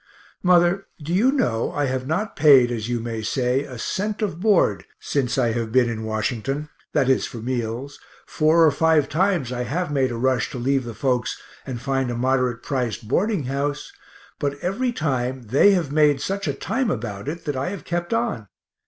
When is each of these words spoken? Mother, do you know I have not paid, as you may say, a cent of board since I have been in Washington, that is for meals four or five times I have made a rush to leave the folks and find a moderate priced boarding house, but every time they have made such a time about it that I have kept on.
Mother, 0.41 0.87
do 0.99 1.13
you 1.13 1.31
know 1.31 1.71
I 1.73 1.85
have 1.85 2.07
not 2.07 2.35
paid, 2.35 2.71
as 2.71 2.89
you 2.89 2.99
may 2.99 3.21
say, 3.21 3.65
a 3.65 3.77
cent 3.77 4.23
of 4.23 4.39
board 4.39 4.83
since 4.99 5.37
I 5.37 5.51
have 5.51 5.71
been 5.71 5.87
in 5.87 6.03
Washington, 6.03 6.69
that 6.93 7.07
is 7.07 7.27
for 7.27 7.37
meals 7.37 7.99
four 8.25 8.65
or 8.65 8.71
five 8.71 9.07
times 9.07 9.51
I 9.51 9.61
have 9.61 9.91
made 9.91 10.09
a 10.09 10.17
rush 10.17 10.49
to 10.53 10.57
leave 10.57 10.85
the 10.85 10.95
folks 10.95 11.39
and 11.67 11.79
find 11.79 12.09
a 12.09 12.17
moderate 12.17 12.63
priced 12.63 13.07
boarding 13.07 13.43
house, 13.43 13.93
but 14.39 14.57
every 14.63 14.91
time 14.91 15.43
they 15.43 15.73
have 15.73 15.91
made 15.91 16.19
such 16.19 16.47
a 16.47 16.53
time 16.55 16.89
about 16.89 17.27
it 17.27 17.45
that 17.45 17.55
I 17.55 17.69
have 17.69 17.85
kept 17.85 18.11
on. 18.11 18.47